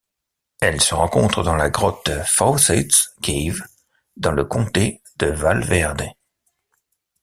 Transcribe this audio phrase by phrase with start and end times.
[0.61, 3.61] Elle se rencontre dans la grotte Fawcett’s Cave
[4.17, 6.07] dans le comté de Val Verde.